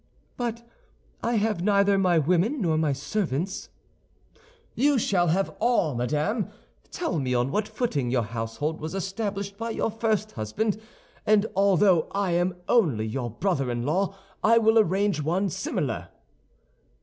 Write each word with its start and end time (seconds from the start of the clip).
"But 0.35 0.67
I 1.21 1.33
have 1.35 1.61
neither 1.61 1.95
my 1.95 2.17
women 2.17 2.59
nor 2.61 2.75
my 2.75 2.91
servants." 2.91 3.69
"You 4.73 4.97
shall 4.97 5.27
have 5.27 5.55
all, 5.59 5.93
madame. 5.93 6.49
Tell 6.89 7.19
me 7.19 7.35
on 7.35 7.51
what 7.51 7.67
footing 7.67 8.09
your 8.09 8.23
household 8.23 8.81
was 8.81 8.95
established 8.95 9.59
by 9.59 9.69
your 9.69 9.91
first 9.91 10.31
husband, 10.31 10.81
and 11.23 11.45
although 11.55 12.07
I 12.15 12.31
am 12.31 12.55
only 12.67 13.05
your 13.05 13.29
brother 13.29 13.69
in 13.69 13.83
law, 13.85 14.15
I 14.43 14.57
will 14.57 14.79
arrange 14.79 15.21
one 15.21 15.49
similar." 15.49 16.09